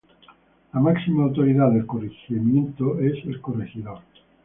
La 0.73 0.79
máxima 0.79 1.25
autoridad 1.25 1.69
del 1.69 1.85
corregimiento 1.85 2.99
es 3.01 3.23
el 3.23 3.39
corregidor. 3.39 3.99